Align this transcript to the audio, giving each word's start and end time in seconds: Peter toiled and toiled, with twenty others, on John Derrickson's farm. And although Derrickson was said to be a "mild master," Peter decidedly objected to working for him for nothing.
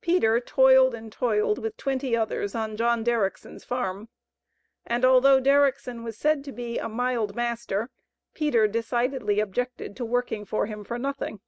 Peter 0.00 0.38
toiled 0.38 0.94
and 0.94 1.10
toiled, 1.10 1.58
with 1.58 1.76
twenty 1.76 2.16
others, 2.16 2.54
on 2.54 2.76
John 2.76 3.02
Derrickson's 3.02 3.64
farm. 3.64 4.08
And 4.86 5.04
although 5.04 5.40
Derrickson 5.40 6.04
was 6.04 6.16
said 6.16 6.44
to 6.44 6.52
be 6.52 6.78
a 6.78 6.88
"mild 6.88 7.34
master," 7.34 7.90
Peter 8.34 8.68
decidedly 8.68 9.40
objected 9.40 9.96
to 9.96 10.04
working 10.04 10.44
for 10.44 10.66
him 10.66 10.84
for 10.84 10.96
nothing. 10.96 11.40